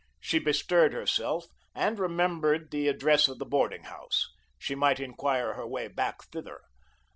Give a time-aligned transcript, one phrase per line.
[0.19, 1.45] She bestirred herself,
[1.75, 4.31] and remembered the address of the boarding house.
[4.57, 6.61] She might inquire her way back thither.